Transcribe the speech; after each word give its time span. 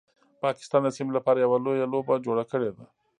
پاکستان 0.43 0.81
د 0.83 0.89
سیمې 0.97 1.11
لپاره 1.17 1.37
یو 1.39 1.53
لویه 1.65 1.87
لوبه 1.93 2.15
جوړه 2.25 2.43
کړیده 2.51 2.83